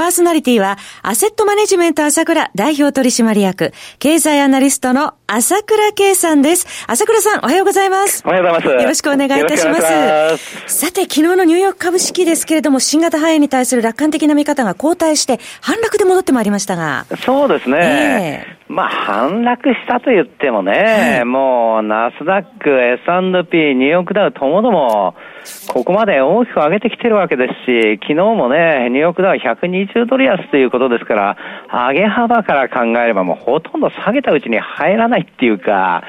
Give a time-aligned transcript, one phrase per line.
[0.00, 6.86] パーソナリティは、アセットマネジメント朝倉代表取締役、経済アナリストの朝倉慶さんです。
[6.88, 8.22] 朝倉さん、おはようございます。
[8.24, 8.82] おはようございます。
[8.82, 9.74] よろしくお願いいたしま
[10.38, 10.84] す。
[10.86, 17.04] さて、昨日のニューヨーク株式ですけれども、新型肺炎に対する楽観的な見方が後退して、反落で戻ってまいりましたが。
[17.18, 18.46] そうですね。
[18.48, 25.14] えー、まあ、反落したと言ってもね、はい、もう、ナスダック、S&P、ニューヨークダウともども、
[25.68, 31.36] ここまで大きく上げてきてるわけですし、昨日もね、ニューヨークダウ120ドル安ということですから、
[31.70, 36.02] 上げ幅から考えればもうほとんど下げたうちに入らないっていうか、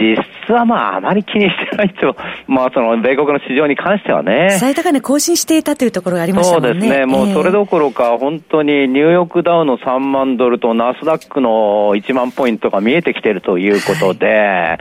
[0.00, 4.56] 実質はまああまり気にしてないと、まあその米国の市場に関してはね。
[4.58, 6.68] 最高値更新していたというところがありましたもんね。
[6.70, 7.06] そうですね。
[7.06, 14.78] もうそれどころか、本当にニューヨークダウの3万ドルとナスダックの1万ポイントが見えてきているということで、はい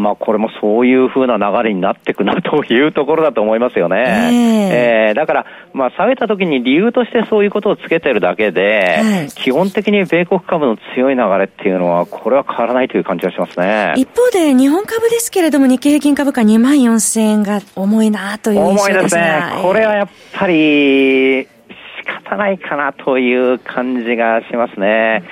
[0.00, 4.30] まあこれもそういうふうな流れになっていくなというところだと思いますよね。
[4.70, 13.92] えー、えー、だから、まあ下げた時に理由としてそういうことをつけてるだけで、はい、基本的に米国株の強い流れっていうのは、これは変わらないという感じがしますね。
[13.96, 19.42] 一方で日本株ですけれども、日経平均株価2万4000円が重いなという印象です重いですね。
[19.62, 21.48] これはやっぱり、仕
[22.24, 25.22] 方ないかなという感じがしますね。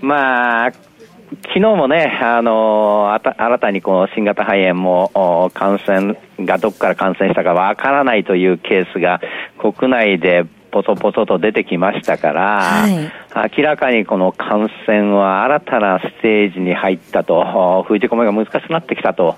[0.00, 9.20] まあ、昨日もね、あのー、新たにこの新型肺炎も感染がどこから感染したかわからないというケースが
[9.58, 19.36] 国内でポソポソと出てきましたから、はい、明らかにこの感染は新たなステージに入ったと、封じ込めが難しくなってきたと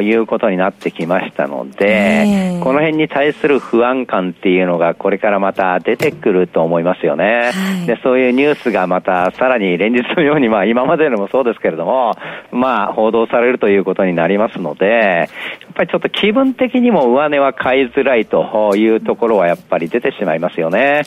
[0.00, 7.50] いうことになってきましたので、この辺に対する不安感っていうのがこれからまた出てくると思いますよね。
[7.52, 12.16] はい、でそういうニュースがまたさらに連日のように、まあ今までのもそうですけれども、
[12.52, 15.28] まあ報道されるということになりますので、やっ
[15.74, 21.02] ぱりちょっと気分的にも上値は買いづらいというところはやっぱり出てしまいますよね。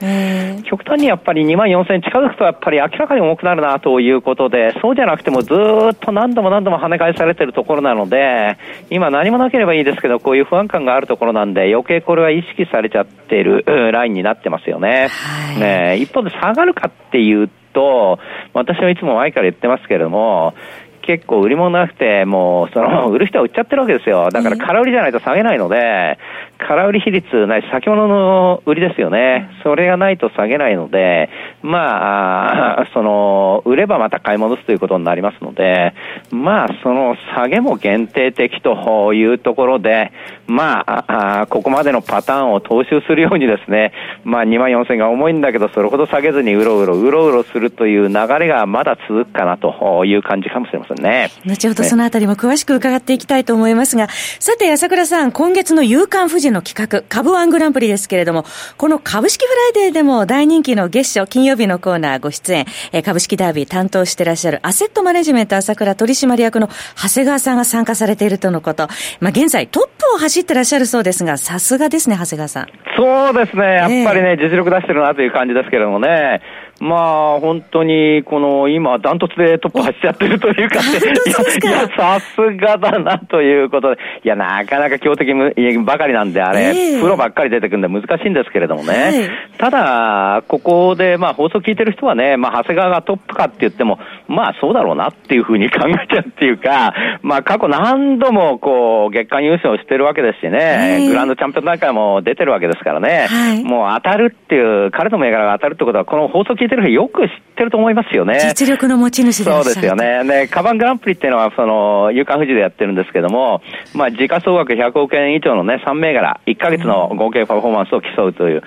[0.66, 8.58] 極端にやっぱり2万4000近づくとやっぱり明らかに重くなるなということで、そうじゃなくてもずっと何度も何度も跳ね返されているところなので、
[8.90, 15.08] 今何もなければいいですけど、こういう不安感があるところなんで、余計これは意識されちゃっているラインになってますよね。
[15.10, 18.20] はい、ね一方で下がるかっていうと、
[18.54, 20.54] 私はいつも前から言ってますけれども、
[21.02, 24.30] 結構売り物なくて、もう、その、売る人は売っちゃってるわけですよ。
[24.30, 26.20] だから空売りじゃないと下げないので、
[26.60, 29.50] 空売り比率ない先物の売りですよね。
[29.64, 31.30] それがないと下げないので、
[31.62, 35.94] まあ、 その、売ればまた買い戻すということになりますので、
[36.32, 40.12] まあ、その下げも限定的というところで、
[40.48, 43.94] まあ、ここまでのパターンを踏襲するようにですね、
[44.24, 51.30] まあ、2万4000が重いんだけど、それほど下げずにうろうろ、うろうろするという流れがまだ続くかなという感じかもしれませんね。
[51.46, 54.08] 後ほどそのあたりも詳しく伺っていきたいと思いますが、
[54.40, 58.46] さて、朝倉さん、今月の夕刊フジの企画、株ワングランプリですけれども、
[58.78, 62.66] この株式フライデーでも大人気の月初金曜日のコーナーご出演、
[63.04, 68.88] 株式ダービー担当していらっしゃるアセットマネジメント朝倉取締役の長谷川さんが参加されているとのこと。
[69.20, 72.68] まあ、現在トップを走ってらっしゃるそうですが、さすがですね、長谷川さん。
[72.98, 76.42] そうですね、やっぱりね、えー、実力出してるなという感じですけれどもね。
[76.80, 76.96] ま
[77.36, 88.94] あ、本当に、この、今、ダントツでトップ走っちゃってるという か、いや、さすがだなということで、いや、なかなか強敵ばかりなんで、あれ、えー、プロばっかり出てくるんで難しいんですけれどもね。
[88.94, 89.14] はい、
[89.58, 108.40] ただ、ここで、まあ、放送聞いてる人はね、まあ、長谷川がトップかって言っても、まあ、そうだろうなっていうふうに考えちゃうっていうか、まあ、過去何度も、こう、月間優勝してるわけですしね、えー、グランドチャンピオン大会も出てるわけですからね、はい、もう当たるっていう、彼の銘柄が当たるってことは、この放送聞いてる人よく知ってると思いますよね。
[108.40, 110.24] 実力の持ち主そうですよね。
[110.24, 113.62] ね、カバングランプリっていうのは、その、夕刊富士でやってるんですけども、
[113.94, 118.64] まあ、時価総額100億円以上のね、3銘柄、1ヶ月の合計パフォーマンスを競うという、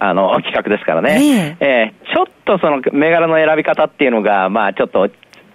[0.00, 1.56] あの、企画ですからね。
[1.60, 5.08] えー、えー、ちょっとその銘柄の選び方っていうのが、まあ、ちょっと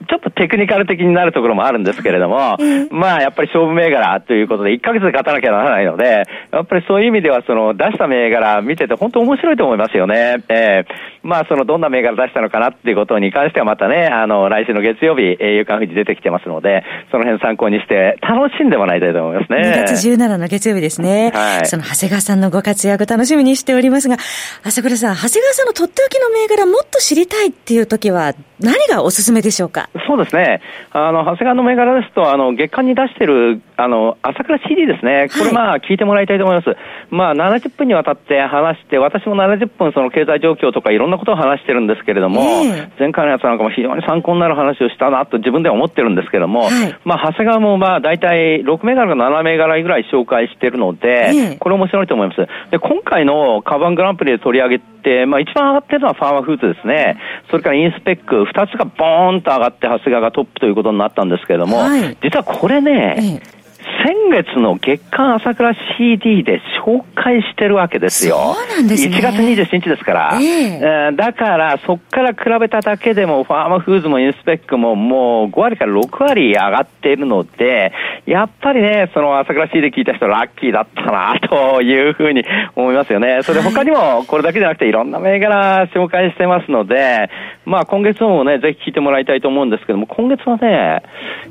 [0.07, 2.57] ちょっとテクニカル的になるところもあるんですけれども、
[2.91, 10.43] まあやっぱり勝負銘柄ということで1ヶ月で勝たなきゃならないので、やっぱりそういう意味ではその出した銘柄見てて本当面白いと思いますよね。
[10.49, 10.93] えー、
[11.23, 19.83] まあそのどんな銘柄出したのかなっていうことに関してはまたね、あの来週の月曜日、えー、夕刊富士出てきてますので、その辺参考にして楽しんでもらいたいと思いますね。
[19.83, 21.31] 2月17の月曜日ですね。
[21.33, 21.65] はい。
[21.65, 24.17] その長谷川さんのご活躍楽しみにしておりますが、
[24.63, 29.89] 朝倉さん、長谷川さんのとっておきの銘柄もっと知りたいっていう時は何がおすすめでしょうかか？
[30.05, 30.61] そうですね。
[30.91, 35.27] あの、長谷川の銘柄ですと、あの、月間に出してる、あの、朝倉 CD ですね。
[35.37, 36.75] これまあ、聞いてもらいたいと思います。
[37.09, 52.37] まあ、70分にわたって話して、私も70分その経済状況とかいろんなことを話してるんですけれども、えー、前回のやつなんかも非常に参考になる話をしたなと自分では思ってるんですけども、はい、まあ、長谷川もまあ、大体6銘柄か7銘柄ぐらい紹介してるので、えー、これ面白いと思います。
[52.71, 57.17] で、今回のカバングランプリで取り上げて、まあ、一番上がってるのはファーマーフーズですね。
[57.49, 63.56] それからインスペック、2つがボーンと上がって、長谷川がトップということになったんですけれども、はい、実はこれね、え
[64.03, 68.55] 先月の月間朝倉 CD で紹介してるわけですよ。
[68.55, 69.17] そうなんですね。
[69.17, 70.39] 1月27日ですから。
[70.39, 77.91] えー、えー、だから、そこから比べただけでも、ファーマフーズもインスペックももう5割から6割上がっているので、
[78.25, 82.43] やっぱりね、その朝倉 CD 聞いた人ラッキーだったな、というふうに
[82.75, 83.41] 思いますよね。
[83.43, 87.29] それ他にもこれだけじゃなくていろんな銘柄紹介してますので、
[87.67, 91.03] まあ今月もね、ぜひ聞いてもらいたいと思うんですけども、今月はね、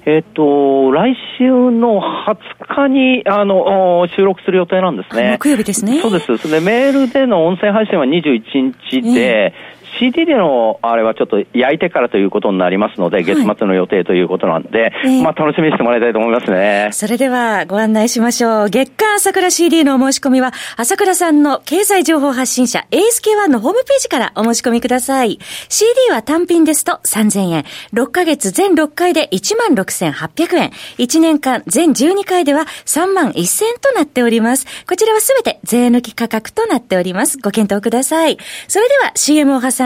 [0.07, 5.37] えっ、ー、と、来週の20日に、あの、収録する予定なんですね。
[5.39, 6.01] 木曜日ですね。
[6.01, 6.51] そうです。
[6.51, 16.91] で、メールでの音声配信は21日で、えー CD でのあれはちょっと焼いてからということになりますので、月末の予定ということなんで、はい、まあ楽しみにしてもらいたいと思いますね。
[16.93, 18.69] それではご案内しましょう。
[18.71, 25.39] 月間朝倉 CD のお申し込みは、朝倉さんの経済情報発信者 ASK1 のホームページからお申し込みください。
[25.69, 27.65] CD は単品ですと3000円。
[27.93, 30.71] 6ヶ月全6回で16,800円。
[30.99, 34.67] 1年間全12回では3万1000円となっております。
[34.87, 37.39] こちらはすべて税抜き価格となっております。
[37.39, 38.39] ご検討ください。
[38.69, 39.86] それでは CM を挟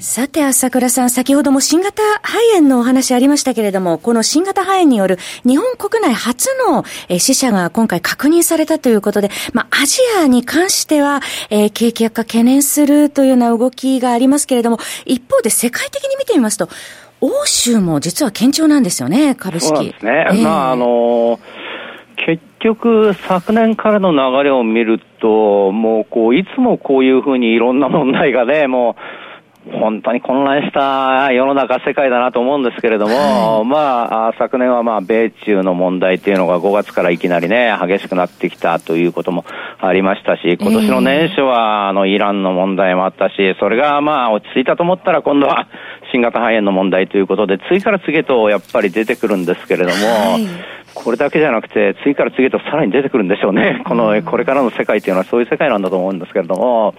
[0.00, 6.84] さて、朝倉さん、先ほども新型肺炎のお話ありましたけれども、この新型肺炎による日本国内初の
[7.18, 11.20] 死者が今回確認されたということで、まあ、アジアに関しては、
[11.50, 16.70] えー、景気悪化懸念するというような動きがありますけれども、一方で世界的に見てみますと、
[17.20, 19.68] 欧州も実は堅調なんですよね、株式。
[19.68, 20.28] そうですね。
[20.30, 21.38] えー、まあ、あのー
[22.26, 29.29] 結局、昨年からの流れを見ると、もうこう、いつもこういうふうにいろんな問題がね、もう、
[29.68, 39.44] 本当に混乱した世の中、世界だなと思うんですけれども、はい、まあ、昨年はまあ、米中の問題っていうのが5月からいきなりね、激しくなってきたということも
[39.78, 45.68] ありましたし、今年の年初は、あの、イランの問題もあったし、それがまあ、落ち着いたと思ったら、今度は
[46.10, 50.46] 新型肺炎の問題ということで、次から次へとやっぱり出てくるんですけれども、はい。
[50.94, 53.82] これだけじゃなくて、次から次へとさらに出てくるんでしょうね。
[53.86, 56.94] この、これからの世界っていうのはそういう世界なんだと思うんですけれども、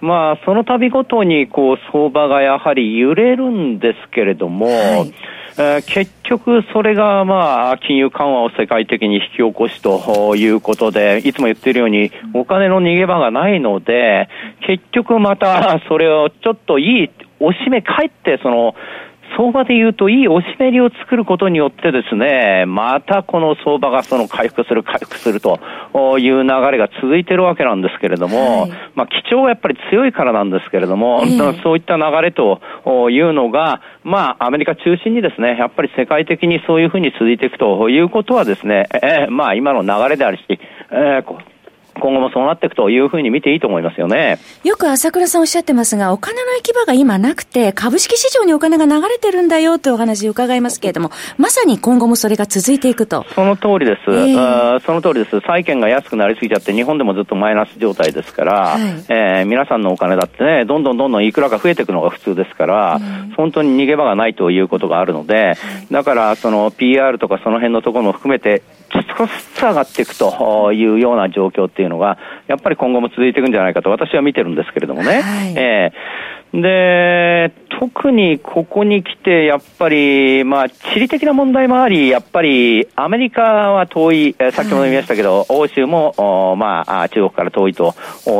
[0.00, 4.72] まあ、その度ごとに、こう、相場がやはり揺れるんですけれども、は
[5.06, 5.12] い。
[5.60, 14.28] えー、結局、それが、まあ、金融緩和を世界的に引き起こしということで、いつも言っているように、お金の逃げ場がないので、
[14.66, 18.76] 結局また、それをちょっといい、おしめ返って、その、
[19.38, 25.60] 相場で言うといい押しめりを作ることによってですね、またこの相場がその回復する、回復すると
[26.18, 32.60] いう流れが続いているわけなんですけれども、はい、まあ基調はやっぱり強いからなんですけれども、えー、そういった流れと
[33.10, 40.42] いうのが、まあアメリカ中心にですね、やっぱり世界的にそういうふうに続いていくということはですね、えー、まあ今の流れであるし、
[40.90, 41.22] えー、
[41.98, 44.38] 今後もそうなっていくというふうに見ていいと思いますよね。
[44.64, 53.24] よく朝倉さんおっしゃってますが、お金の行き場が今なくて、株式市場にお金が流れてるんだよというお話を伺いますけれども、まさに今後もそれが続いていくと。
[53.34, 54.10] その通りです。
[54.10, 55.40] えー、その通りです。
[55.40, 65.54] 債券が安くなりすぎちゃって、日本でもずっとマイナス状態ですから、はい、えー、皆さんのお金だってね、どんどんどんどんいくらか増えていくのが普通ですから、うん、本当に逃げ場がないということがあるので、
[65.90, 68.62] だから、その PR とかその辺のところも含めて、
[69.16, 75.20] 少しずつ上がっていくというような状況っていうのが、やっぱり今後も続いていくんじゃないかと私は見てるんですけれどもね。
[75.20, 87.94] はい、えーで、特にここに来て、やっぱり、まあ、地理的な問題もあり、やっぱり、アメリカは遠い、えさっきも言いましたけど、はい、欧州も、まあ、中国から遠いと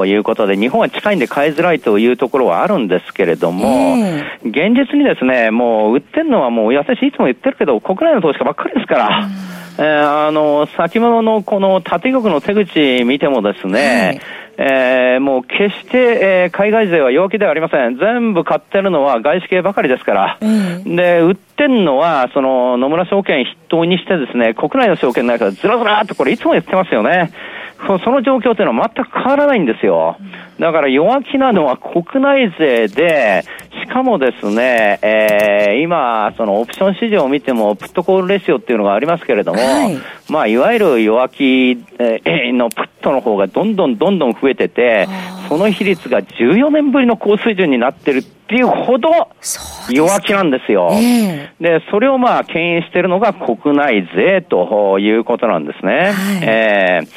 [0.06, 3.94] いうことで、日本は近いんで買いづらいというところはあるんですけれども、
[4.42, 9.28] 現実にですね、もう、売ってるのはもう、私いつも言ってるけど、国内の投資家ばっかりですから、
[9.78, 14.20] えー、あの、先物のこの縦玉の手口見てもですね、
[14.58, 17.96] はい、えー、もう決して、えー、海外勢は弱気ではありません。
[17.96, 20.38] 全部買ってるのは外資系ばかりですから。
[20.40, 27.30] うん、で、売ってんのは、その野村証券筆頭にしてですね、国内の証券の中でずらずらっとこれいつも言ってますよね。
[28.04, 30.16] その状況というのは全く変わらないんですよ。
[30.58, 33.57] だから弱気なのは国内勢で、し
[33.98, 41.74] かもですね、えー、今、そのオプション市場を見ても、プットコールレシオっていうのがありますけれども、はい、まあ、いわゆる弱気
[42.52, 45.08] のプットの方がどんどんどんどん増えてて、
[45.48, 49.10] その比率が14年ぶりの高水準になってるっていうほど
[49.90, 50.90] 弱気なんですよ。
[50.92, 55.92] えー、で、それをまあ、牽引しているのが国内税ということなんですね。
[55.92, 57.08] はい、えー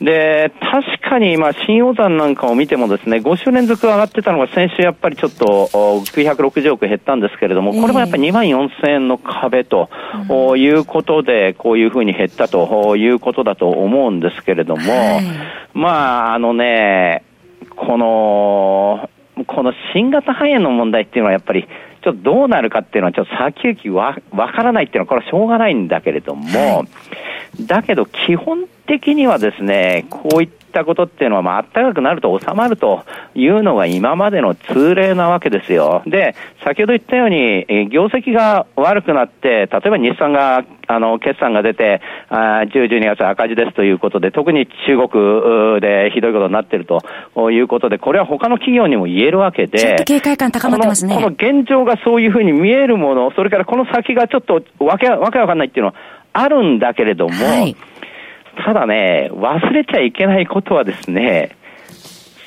[0.00, 9.88] で、確かに、まあ、新大山なんかを見てもですね、5週連続上がってたのが先週やっぱりちょっと960億減ったんですけれども、これもやっぱり2万4000円の壁と、
[10.56, 15.24] いうことで、こういうふうに減ったということだと思うんですけれども、はい、
[15.72, 15.88] ま
[16.30, 17.22] あ、あのね、
[17.74, 19.08] この、
[19.46, 21.66] この新型肺炎の問題っていうのはやっぱり、
[22.02, 27.66] ちょっとどうなるかっていうのは、ちょっと先行きわわからないっていうのは、これはしょうがないんだけれども、はい。
[27.66, 36.02] だけど基本的にはですね、こういったことっていうのは、まあ、暖かくなると収まるというのが今までの通例なわけですよ。
[36.06, 51.14] で、先ほど言ったように、業績が悪くなって、例えば日産が、あの、決算が出て、あ10、12月赤字ですということで、特に中国でひどいことになっているということで、これは他の企業にも言えるわけで、ちょっと警戒感高まってますね。
[51.14, 55.94] このこの現状がそういうふうに見えるもの、それからこの先がちょっとわけわけわかんないっていうのは、
[56.36, 57.74] あるんだけれども、はい、
[58.64, 61.56] ただね、忘れちゃいけないことはですね、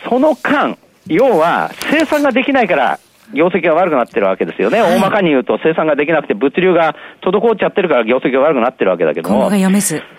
[0.07, 2.99] その間、要は生産ができないから
[3.33, 4.81] 業績が悪くなってるわけですよね。
[4.81, 9.49] はい、大まかに言うと生産ができなくて物流が滞っちゃってるから業績が悪くなってるわけだけども。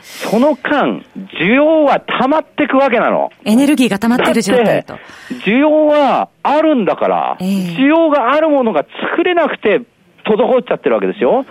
[0.01, 1.03] その間、
[1.41, 3.31] 需要は溜まっていくわけなの。
[3.45, 4.99] エネルギーが溜まってる状態と。
[5.45, 9.83] 需要はあるんだから、えー、需要があるものが作れなくて
[10.37, 11.45] 滞っちゃってるわけですよ。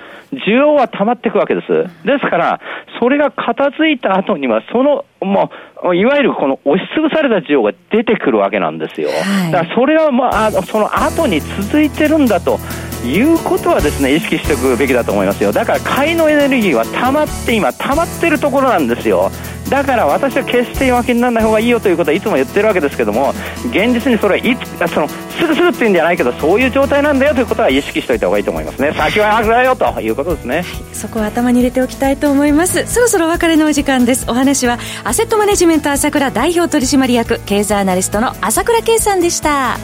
[0.48, 1.67] 需要は溜まっていくわけです。
[2.05, 2.59] ですから、
[3.00, 5.51] それが片付いた後には、その、も
[5.83, 9.09] う、いわゆるこの押しつぶされた需要が出てくるわけなんですよ。
[9.09, 12.57] はい、だからそれは、まあ、その後に続いてるんだと。
[13.05, 15.51] いうことはですね、意識しておくべきだと思いますよ。
[15.51, 19.31] だから買いのエネルギーは溜まって今溜まってるところなんですよ。
[19.69, 23.33] だから私は決して弱気にならない方がいいよということはいつも言ってるわけですけども
[23.65, 28.93] 現実にそれはいつそのすぐすぐっていうんじゃないけどそういう状態なんだよということは意識しておいた方がいいと思いますね。
[28.93, 30.63] 先は悪だよということですね。
[30.93, 32.85] そこは頭に入れておきたいと思います。
[32.88, 34.25] そろそろお別れのお時間です。
[34.27, 39.77] お話はアセットマネジメント朝倉代表取締役経済アナリストの朝倉圭さんでした。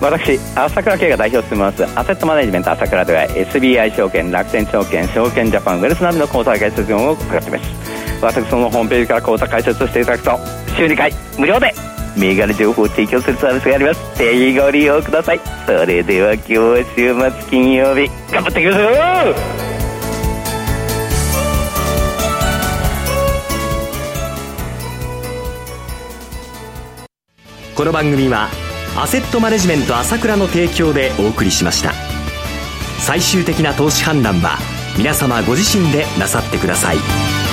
[0.00, 10.38] 私朝倉慶が代表を務めますアセットマネジメント朝倉では SBI 証券楽天証券証券ジャパンウェルスなどの口座開設業務を行っています私のホームページから口座開設していただくと
[10.76, 11.74] 週2回無料で。
[12.16, 14.18] 銘柄情報を提供するサービスがあります。
[14.18, 18.08] ぜひご利用くださいそれでは今日は週末金曜日。
[18.32, 19.64] 頑張っていきましょう
[27.76, 28.48] この番組は
[28.96, 31.92] アセットマネジメント朝倉の提供でお送りしました。
[33.00, 34.58] 最終的な投資判断は
[34.96, 37.43] 皆様ご自身でなさってください。